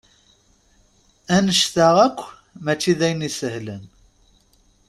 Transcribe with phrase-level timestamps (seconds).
[1.35, 2.19] Annect-a akk
[2.63, 3.83] mačči d ayen isehlen.